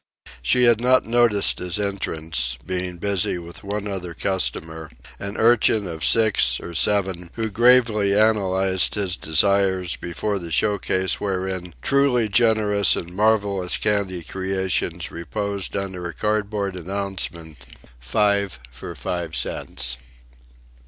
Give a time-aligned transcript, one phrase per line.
[0.41, 4.89] She had not noticed his entrance, being busy with one other customer,
[5.19, 11.19] an urchin of six or seven who gravely analyzed his desires before the show case
[11.21, 17.59] wherein truly generous and marvellous candy creations reposed under a cardboard announcement,
[17.99, 19.97] "Five for Five Cents."